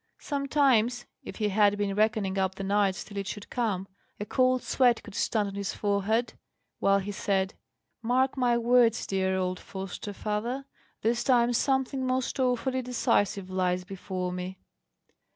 [0.17, 3.87] Sometimes, if he had been reckoning up the nights till it should come,
[4.19, 6.33] a cold sweat would stand on his forehead,
[6.79, 7.53] while he said,
[8.01, 10.65] "Mark my words, dear old foster father,
[11.03, 14.57] this time something most awfully decisive lies before me."